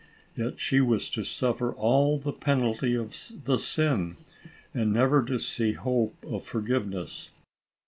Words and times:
Yet 0.33 0.59
she 0.59 0.81
was 0.81 1.11
to 1.11 1.23
suffer 1.23 1.75
all 1.75 2.17
the 2.17 2.33
penalty 2.33 2.95
of 2.95 3.15
the 3.45 3.59
sin, 3.59 4.17
and 4.73 4.91
never 4.91 5.23
to 5.25 5.37
see 5.37 5.73
hope 5.73 6.15
of 6.27 6.43
forgiveness. 6.43 7.29